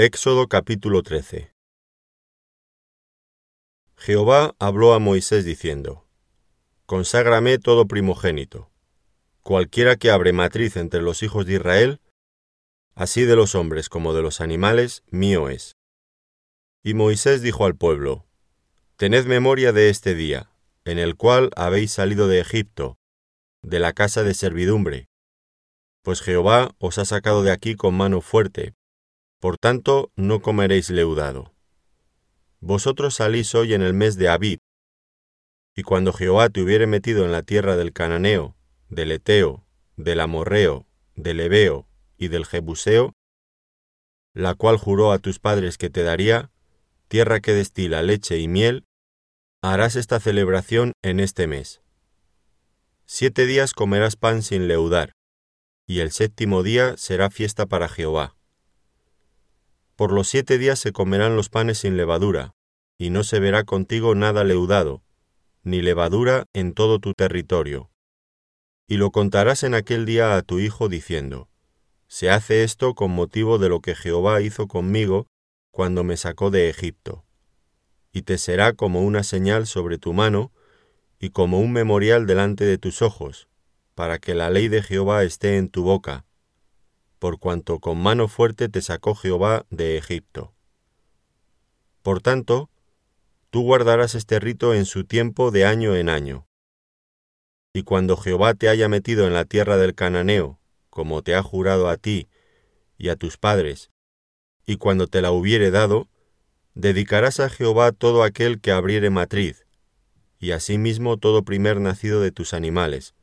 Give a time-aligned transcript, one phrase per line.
[0.00, 1.52] Éxodo capítulo 13
[3.96, 6.06] Jehová habló a Moisés diciendo,
[6.86, 8.70] Conságrame todo primogénito,
[9.42, 12.00] cualquiera que abre matriz entre los hijos de Israel,
[12.94, 15.74] así de los hombres como de los animales, mío es.
[16.84, 18.24] Y Moisés dijo al pueblo,
[18.98, 20.48] Tened memoria de este día,
[20.84, 22.98] en el cual habéis salido de Egipto,
[23.62, 25.08] de la casa de servidumbre,
[26.04, 28.77] pues Jehová os ha sacado de aquí con mano fuerte
[29.40, 31.52] por tanto, no comeréis leudado.
[32.60, 34.58] Vosotros salís hoy en el mes de Abib,
[35.76, 38.56] y cuando Jehová te hubiere metido en la tierra del Cananeo,
[38.88, 39.64] del Eteo,
[39.96, 43.12] del Amorreo, del Ebeo y del Jebuseo,
[44.34, 46.50] la cual juró a tus padres que te daría,
[47.06, 48.86] tierra que destila leche y miel,
[49.62, 51.80] harás esta celebración en este mes.
[53.06, 55.12] Siete días comerás pan sin leudar,
[55.86, 58.37] y el séptimo día será fiesta para Jehová.
[59.98, 62.54] Por los siete días se comerán los panes sin levadura,
[62.98, 65.02] y no se verá contigo nada leudado,
[65.64, 67.90] ni levadura en todo tu territorio.
[68.86, 71.48] Y lo contarás en aquel día a tu hijo diciendo,
[72.06, 75.26] Se hace esto con motivo de lo que Jehová hizo conmigo
[75.72, 77.24] cuando me sacó de Egipto.
[78.12, 80.52] Y te será como una señal sobre tu mano,
[81.18, 83.48] y como un memorial delante de tus ojos,
[83.96, 86.24] para que la ley de Jehová esté en tu boca,
[87.18, 90.54] por cuanto con mano fuerte te sacó Jehová de Egipto.
[92.02, 92.70] Por tanto,
[93.50, 96.46] tú guardarás este rito en su tiempo de año en año.
[97.72, 100.58] Y cuando Jehová te haya metido en la tierra del Cananeo,
[100.90, 102.28] como te ha jurado a ti
[102.96, 103.90] y a tus padres,
[104.64, 106.08] y cuando te la hubiere dado,
[106.74, 109.66] dedicarás a Jehová todo aquel que abriere matriz,
[110.38, 113.14] y asimismo todo primer nacido de tus animales.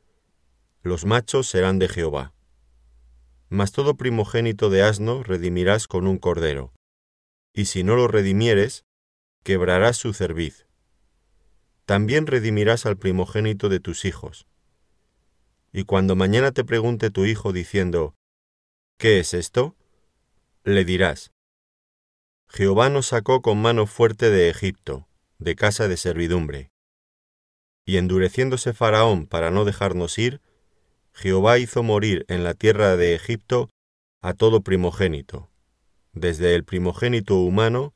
[0.81, 2.34] Los machos serán de Jehová
[3.55, 6.73] mas todo primogénito de asno redimirás con un cordero,
[7.53, 8.83] y si no lo redimieres,
[9.43, 10.67] quebrarás su cerviz.
[11.85, 14.45] También redimirás al primogénito de tus hijos.
[15.71, 18.15] Y cuando mañana te pregunte tu hijo diciendo,
[18.97, 19.75] ¿qué es esto?
[20.63, 21.31] Le dirás,
[22.49, 25.07] Jehová nos sacó con mano fuerte de Egipto,
[25.37, 26.71] de casa de servidumbre.
[27.85, 30.41] Y endureciéndose Faraón para no dejarnos ir,
[31.15, 33.69] Jehová hizo morir en la tierra de Egipto
[34.21, 35.49] a todo primogénito,
[36.11, 37.93] desde el primogénito humano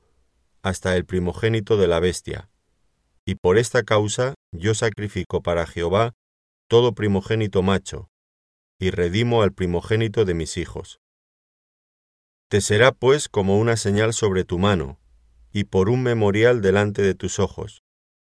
[0.61, 2.49] hasta el primogénito de la bestia.
[3.25, 6.13] Y por esta causa yo sacrifico para Jehová
[6.69, 8.09] todo primogénito macho,
[8.79, 11.01] y redimo al primogénito de mis hijos.
[12.47, 14.97] Te será pues como una señal sobre tu mano,
[15.51, 17.83] y por un memorial delante de tus ojos,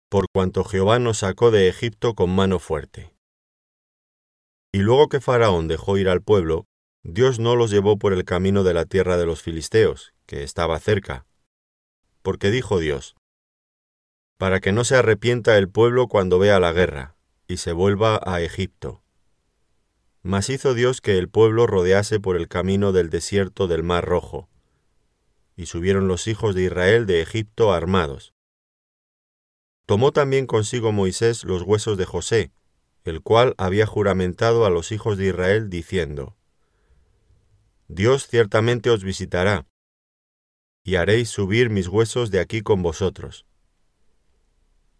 [0.08, 3.16] por cuanto Jehová nos sacó de Egipto con mano fuerte.
[4.76, 6.66] Y luego que Faraón dejó ir al pueblo,
[7.03, 10.78] Dios no los llevó por el camino de la tierra de los filisteos, que estaba
[10.81, 11.25] cerca.
[12.20, 13.16] Porque dijo Dios,
[14.36, 17.16] para que no se arrepienta el pueblo cuando vea la guerra,
[17.48, 19.03] y se vuelva a Egipto.
[20.22, 24.50] Mas hizo Dios que el pueblo rodease por el camino del desierto del Mar Rojo,
[25.56, 28.34] y subieron los hijos de Israel de Egipto armados.
[29.86, 32.53] Tomó también consigo Moisés los huesos de José,
[33.06, 36.37] el cual había juramentado a los hijos de Israel diciendo,
[37.87, 39.69] Dios ciertamente os visitará,
[40.84, 43.47] y haréis subir mis huesos de aquí con vosotros.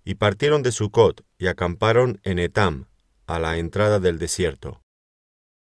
[0.05, 2.87] Y partieron de Sucot y acamparon en Etam,
[3.27, 4.83] a la entrada del desierto.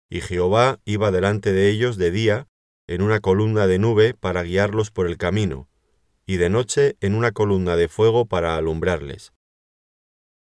[0.08, 2.48] Y Jehová iba delante de ellos de día
[2.86, 5.68] en una columna de nube para guiarlos por el camino,
[6.28, 9.35] y de noche en una columna de fuego para alumbrarles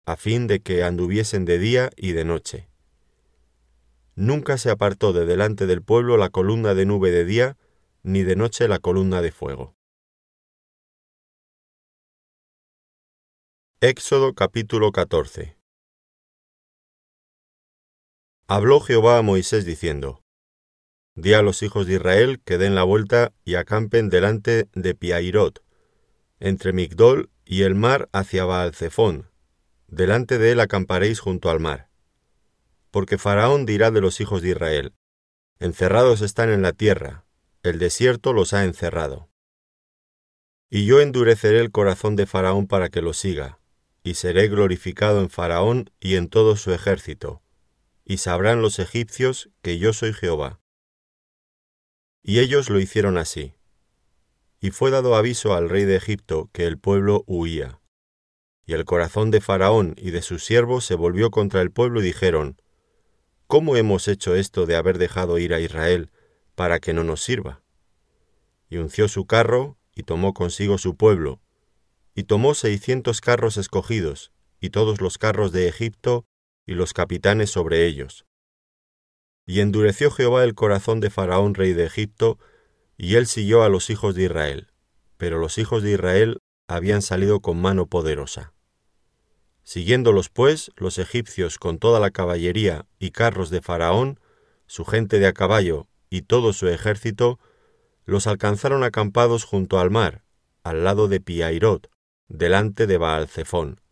[0.08, 2.70] a fin de que anduviesen de día y de noche.
[4.14, 7.58] Nunca se apartó de delante del pueblo la columna de nube de día,
[8.02, 9.76] ni de noche la columna de fuego.
[13.82, 15.58] Éxodo capítulo 14
[18.46, 20.22] Habló Jehová a Moisés diciendo,
[21.16, 25.62] Di a los hijos de Israel que den la vuelta y acampen delante de Piairot,
[26.40, 29.28] entre Migdol y el mar hacia Baalcefón,
[29.88, 31.88] delante de él acamparéis junto al mar.
[32.90, 34.94] Porque Faraón dirá de los hijos de Israel,
[35.58, 37.24] encerrados están en la tierra,
[37.62, 39.28] el desierto los ha encerrado.
[40.70, 43.58] Y yo endureceré el corazón de Faraón para que lo siga,
[44.02, 47.42] y seré glorificado en Faraón y en todo su ejército,
[48.04, 50.60] y sabrán los egipcios que yo soy Jehová.
[52.22, 53.54] Y ellos lo hicieron así.
[54.60, 57.80] Y fue dado aviso al rey de Egipto que el pueblo huía.
[58.68, 62.04] Y el corazón de Faraón y de sus siervos se volvió contra el pueblo y
[62.04, 62.62] dijeron,
[63.48, 66.12] ¿Cómo hemos hecho esto de haber dejado ir a Israel
[66.54, 67.62] para que no nos sirva?
[68.68, 71.40] y unció su carro, y tomó consigo su pueblo,
[72.14, 76.26] y tomó seiscientos carros escogidos, y todos los carros de Egipto,
[76.66, 78.26] y los capitanes sobre ellos.
[79.46, 82.38] Y endureció Jehová el corazón de Faraón rey de Egipto,
[82.98, 84.68] y él siguió a los hijos de Israel,
[85.16, 86.38] pero los hijos de Israel
[86.68, 88.52] habían salido con mano poderosa.
[89.68, 94.18] Siguiéndolos pues los egipcios con toda la caballería y carros de Faraón,
[94.66, 97.38] su gente de a caballo y todo su ejército,
[98.06, 100.24] los alcanzaron acampados junto al mar,
[100.62, 101.90] al lado de Piairot,
[102.28, 103.82] delante de Baalcefón.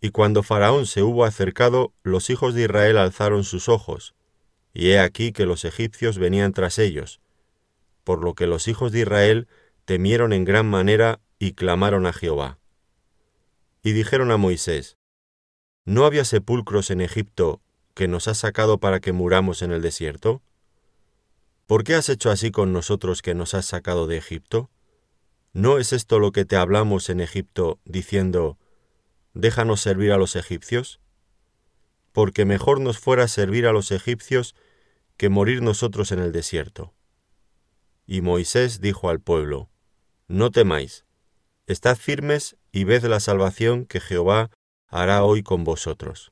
[0.00, 4.14] Y cuando Faraón se hubo acercado, los hijos de Israel alzaron sus ojos,
[4.72, 7.20] y he aquí que los egipcios venían tras ellos,
[8.04, 9.48] por lo que los hijos de Israel
[9.84, 12.60] temieron en gran manera y clamaron a Jehová.
[13.86, 14.98] Y dijeron a Moisés,
[15.84, 17.62] ¿No había sepulcros en Egipto
[17.94, 20.42] que nos has sacado para que muramos en el desierto?
[21.66, 24.70] ¿Por qué has hecho así con nosotros que nos has sacado de Egipto?
[25.52, 28.58] ¿No es esto lo que te hablamos en Egipto, diciendo,
[29.34, 30.98] déjanos servir a los egipcios?
[32.10, 34.56] Porque mejor nos fuera servir a los egipcios
[35.16, 36.92] que morir nosotros en el desierto.
[38.04, 39.70] Y Moisés dijo al pueblo,
[40.26, 41.04] no temáis,
[41.68, 44.50] estad firmes y ved la salvación que Jehová
[44.88, 46.30] hará hoy con vosotros,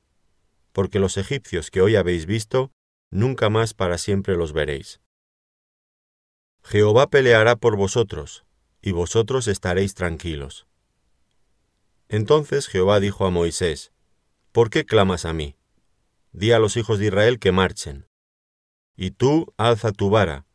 [0.73, 2.71] porque los egipcios que hoy habéis visto,
[3.09, 5.01] nunca más para siempre los veréis.
[6.63, 8.45] Jehová peleará por vosotros,
[8.79, 10.67] y vosotros estaréis tranquilos.
[12.09, 13.91] Entonces Jehová dijo a Moisés,
[14.51, 15.55] ¿Por qué clamas a mí?
[16.31, 18.05] Di a los hijos de Israel que marchen.
[18.95, 20.45] Y tú alza tu vara,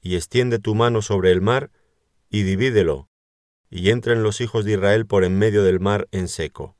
[0.00, 1.70] y extiende tu mano sobre el mar,
[2.30, 3.08] y divídelo,
[3.76, 6.78] y entren los hijos de Israel por en medio del mar en seco.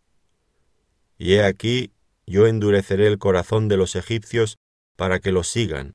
[1.19, 1.93] Y he aquí,
[2.27, 4.57] yo endureceré el corazón de los egipcios
[4.97, 5.93] para que los sigan,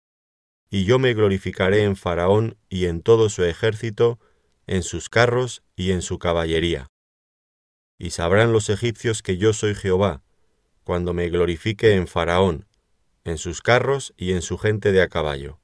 [0.69, 4.19] y yo me glorificaré en Faraón y en todo su ejército,
[4.68, 6.86] en sus carros y en su caballería.
[7.98, 10.21] Y sabrán los egipcios que yo soy Jehová,
[10.83, 12.68] cuando me glorifique en Faraón,
[13.24, 15.60] en sus carros y en su gente de a caballo.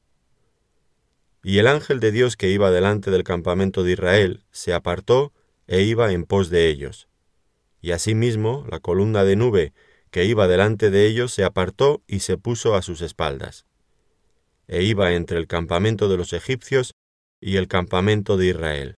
[1.48, 5.32] Y el ángel de Dios que iba delante del campamento de Israel se apartó
[5.66, 7.08] e iba en pos de ellos.
[7.80, 9.74] Y asimismo la columna de nube
[10.12, 13.66] que iba delante de ellos se apartó y se puso a sus espaldas.
[14.68, 16.92] E iba entre el campamento de los egipcios
[17.40, 18.96] y el campamento de Israel.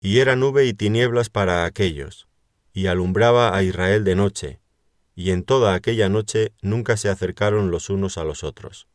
[0.00, 2.26] Y era nube y tinieblas para aquellos,
[2.72, 4.60] y alumbraba a Israel de noche,
[5.14, 8.88] y en toda aquella noche nunca se acercaron los unos a los otros.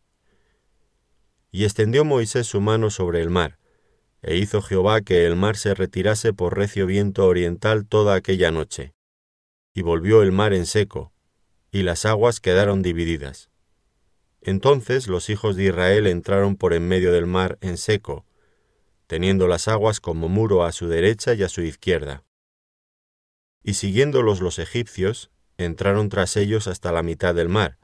[1.51, 3.57] Y extendió Moisés su mano sobre el mar,
[4.21, 8.93] e hizo Jehová que el mar se retirase por recio viento oriental toda aquella noche.
[9.73, 11.13] Y volvió el mar en seco,
[11.71, 13.49] y las aguas quedaron divididas.
[14.41, 18.25] Entonces los hijos de Israel entraron por en medio del mar en seco,
[19.07, 22.23] teniendo las aguas como muro a su derecha y a su izquierda.
[23.63, 27.77] Y siguiéndolos los egipcios, entraron tras ellos hasta la mitad del mar,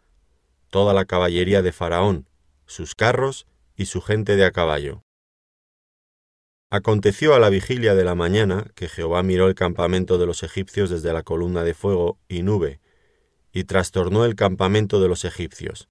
[0.70, 2.30] toda la caballería de Faraón,
[2.66, 5.04] sus carros y su gente de a caballo.
[6.72, 10.90] Aconteció a la vigilia de la mañana que Jehová miró el campamento de los egipcios
[10.90, 12.80] desde la columna de fuego y nube,
[13.52, 15.88] y trastornó el campamento de los egipcios.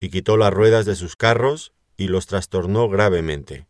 [0.00, 3.66] Y quitó las ruedas de sus carros y los trastornó gravemente.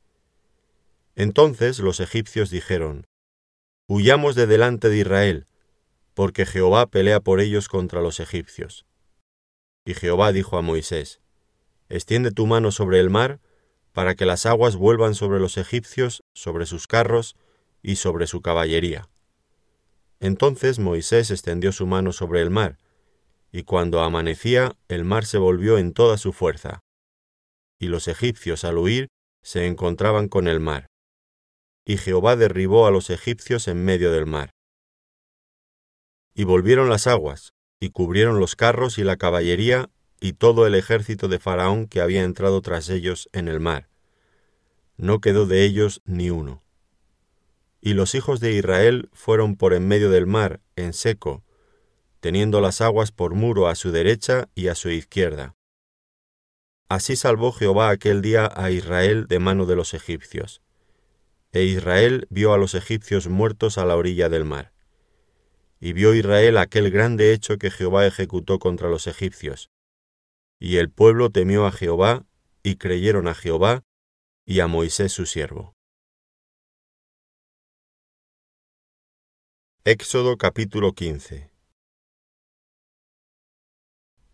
[1.17, 3.07] Entonces los egipcios dijeron,
[3.89, 5.47] Huyamos de delante de Israel,
[6.15, 8.87] porque Jehová pelea por ellos contra los egipcios.
[9.85, 11.20] Y Jehová dijo a Moisés,
[11.91, 13.41] Extiende tu mano sobre el mar,
[13.93, 17.37] para que las aguas vuelvan sobre los egipcios, sobre sus carros
[17.83, 19.09] y sobre su caballería.
[20.21, 22.79] Entonces Moisés extendió su mano sobre el mar,
[23.51, 26.79] y cuando amanecía el mar se volvió en toda su fuerza.
[27.81, 29.09] Y los egipcios al huir
[29.43, 30.87] se encontraban con el mar.
[31.85, 34.51] Y Jehová derribó a los egipcios en medio del mar.
[36.35, 39.91] Y volvieron las aguas, y cubrieron los carros y la caballería
[40.21, 43.89] y todo el ejército de Faraón que había entrado tras ellos en el mar.
[44.99, 46.63] No quedó de ellos ni uno.
[47.81, 51.43] Y los hijos de Israel fueron por en medio del mar, en seco,
[52.21, 55.57] teniendo las aguas por muro a su derecha y a su izquierda.
[56.91, 60.61] Así salvó Jehová aquel día a Israel de mano de los egipcios.
[61.53, 64.73] E Israel vio a los egipcios muertos a la orilla del mar.
[65.81, 69.71] Y vio Israel aquel grande hecho que Jehová ejecutó contra los egipcios,
[70.61, 72.27] y el pueblo temió a Jehová,
[72.63, 73.83] y creyeron a Jehová,
[74.45, 75.75] y a Moisés su siervo.
[79.85, 81.51] Éxodo capítulo 15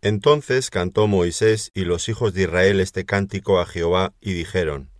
[0.02, 4.90] Entonces cantó Moisés y los hijos de Israel este cántico a Jehová, y dijeron,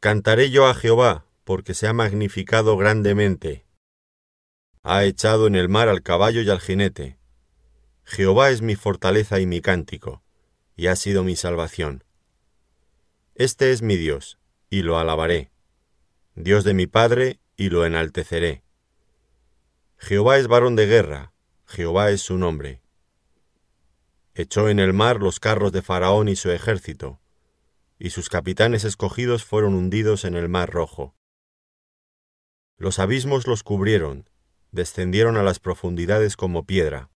[0.00, 3.64] Cantaré yo a Jehová, porque se ha magnificado grandemente.
[4.82, 7.21] Ha echado en el mar al caballo y al jinete.
[8.04, 10.22] Jehová es mi fortaleza y mi cántico,
[10.76, 12.04] y ha sido mi salvación.
[13.34, 15.50] Este es mi Dios, y lo alabaré.
[16.34, 18.64] Dios de mi Padre, y lo enalteceré.
[19.98, 21.32] Jehová es varón de guerra,
[21.66, 22.82] Jehová es su nombre.
[24.34, 27.20] Echó en el mar los carros de Faraón y su ejército,
[27.98, 31.14] y sus capitanes escogidos fueron hundidos en el mar rojo.
[32.78, 34.28] Los abismos los cubrieron,
[34.72, 37.11] descendieron a las profundidades como piedra.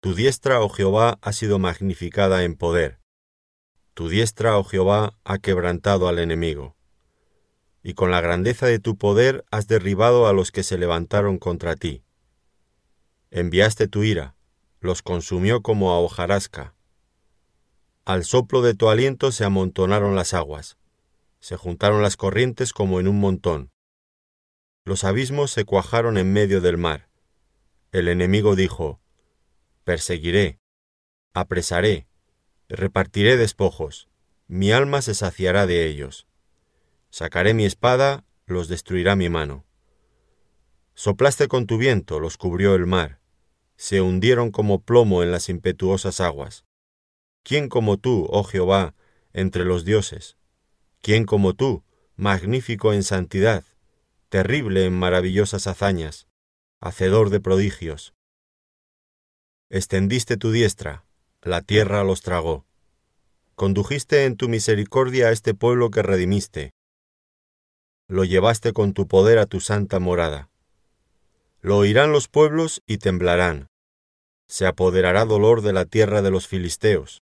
[0.00, 3.00] Tu diestra, oh Jehová, ha sido magnificada en poder.
[3.94, 6.76] Tu diestra, oh Jehová, ha quebrantado al enemigo.
[7.82, 11.76] Y con la grandeza de tu poder has derribado a los que se levantaron contra
[11.76, 12.04] ti.
[13.30, 14.36] Enviaste tu ira,
[14.80, 16.74] los consumió como a hojarasca.
[18.04, 20.76] Al soplo de tu aliento se amontonaron las aguas,
[21.40, 23.70] se juntaron las corrientes como en un montón.
[24.84, 27.08] Los abismos se cuajaron en medio del mar.
[27.90, 29.00] El enemigo dijo,
[29.86, 30.58] Perseguiré,
[31.32, 32.08] apresaré,
[32.68, 34.08] repartiré despojos,
[34.48, 36.26] mi alma se saciará de ellos.
[37.10, 39.64] Sacaré mi espada, los destruirá mi mano.
[40.94, 43.20] Soplaste con tu viento, los cubrió el mar,
[43.76, 46.64] se hundieron como plomo en las impetuosas aguas.
[47.44, 48.96] ¿Quién como tú, oh Jehová,
[49.32, 50.36] entre los dioses?
[51.00, 51.84] ¿Quién como tú,
[52.16, 53.62] magnífico en santidad,
[54.30, 56.26] terrible en maravillosas hazañas,
[56.80, 58.15] hacedor de prodigios?
[59.68, 61.04] Extendiste tu diestra,
[61.42, 62.64] la tierra los tragó.
[63.56, 66.70] Condujiste en tu misericordia a este pueblo que redimiste.
[68.06, 70.50] Lo llevaste con tu poder a tu santa morada.
[71.62, 73.66] Lo oirán los pueblos y temblarán.
[74.46, 77.22] Se apoderará dolor de la tierra de los filisteos.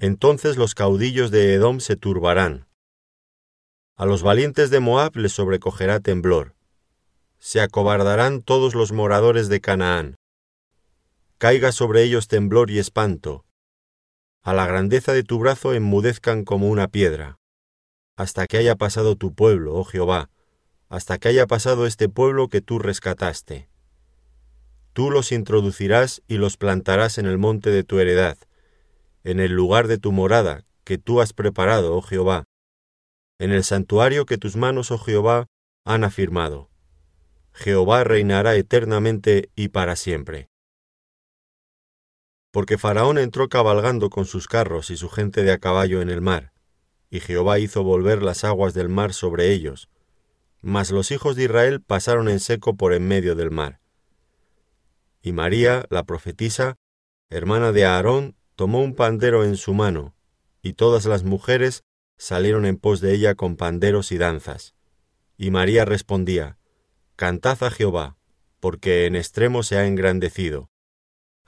[0.00, 2.66] Entonces los caudillos de Edom se turbarán.
[3.94, 6.56] A los valientes de Moab les sobrecogerá temblor.
[7.38, 10.17] Se acobardarán todos los moradores de Canaán.
[11.38, 13.44] Caiga sobre ellos temblor y espanto.
[14.42, 17.38] A la grandeza de tu brazo enmudezcan como una piedra.
[18.16, 20.30] Hasta que haya pasado tu pueblo, oh Jehová,
[20.88, 23.68] hasta que haya pasado este pueblo que tú rescataste.
[24.92, 28.36] Tú los introducirás y los plantarás en el monte de tu heredad,
[29.22, 32.46] en el lugar de tu morada que tú has preparado, oh Jehová,
[33.38, 35.46] en el santuario que tus manos, oh Jehová,
[35.84, 36.68] han afirmado.
[37.52, 40.48] Jehová reinará eternamente y para siempre.
[42.58, 46.20] Porque Faraón entró cabalgando con sus carros y su gente de a caballo en el
[46.20, 46.52] mar,
[47.08, 49.88] y Jehová hizo volver las aguas del mar sobre ellos,
[50.60, 53.78] mas los hijos de Israel pasaron en seco por en medio del mar.
[55.22, 56.74] Y María, la profetisa,
[57.30, 60.16] hermana de Aarón, tomó un pandero en su mano,
[60.60, 61.84] y todas las mujeres
[62.16, 64.74] salieron en pos de ella con panderos y danzas.
[65.36, 66.58] Y María respondía,
[67.14, 68.16] Cantad a Jehová,
[68.58, 70.70] porque en extremo se ha engrandecido.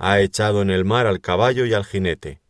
[0.02, 2.40] Ha echado en el mar al caballo y al jinete.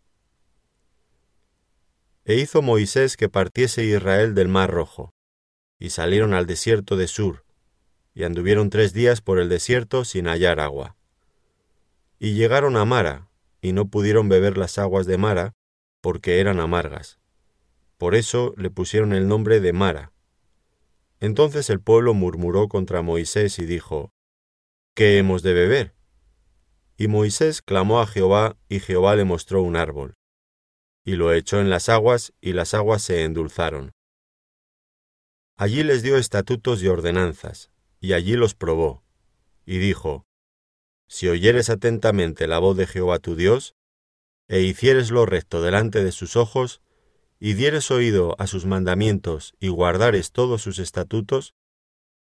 [2.24, 5.12] E hizo Moisés que partiese Israel del mar rojo
[5.76, 7.44] y salieron al desierto de Sur,
[8.14, 10.96] y anduvieron tres días por el desierto sin hallar agua.
[12.20, 13.28] Y llegaron a Mara,
[13.60, 15.56] y no pudieron beber las aguas de Mara,
[16.00, 17.18] porque eran amargas.
[17.98, 20.12] Por eso le pusieron el nombre de Mara.
[21.18, 24.12] Entonces el pueblo murmuró contra Moisés y dijo,
[24.94, 25.99] ¿Qué hemos de beber?
[27.00, 30.16] Y Moisés clamó a Jehová, y Jehová le mostró un árbol.
[31.02, 33.92] Y lo echó en las aguas, y las aguas se endulzaron.
[35.56, 39.02] Allí les dio estatutos y ordenanzas, y allí los probó,
[39.64, 40.26] y dijo,
[41.08, 43.74] Si oyeres atentamente la voz de Jehová tu Dios,
[44.48, 46.82] e hicieres lo recto delante de sus ojos,
[47.38, 51.54] y dieres oído a sus mandamientos y guardares todos sus estatutos,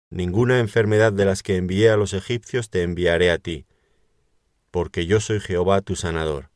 [0.10, 3.66] ninguna enfermedad de las que envié a los egipcios te enviaré a ti,
[4.72, 6.50] porque yo soy Jehová tu sanador.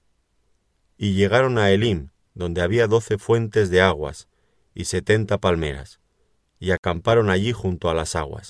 [0.98, 4.28] Y llegaron a Elim, donde había doce fuentes de aguas
[4.74, 6.00] y setenta palmeras
[6.60, 8.44] y acamparon allí junto a las aguas.